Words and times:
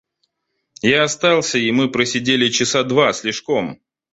Я 0.81 1.03
остался, 1.03 1.59
и 1.59 1.69
мы 1.71 1.87
просидели 1.91 2.49
часа 2.49 2.83
два 2.83 3.13
с 3.13 3.23
лишком. 3.23 3.79